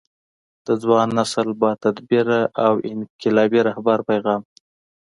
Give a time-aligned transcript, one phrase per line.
[0.65, 4.41] د ځوان نسل با تدبیره او انقلابي رهبر پیغام